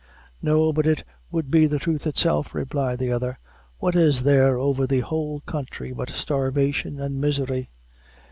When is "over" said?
4.57-4.87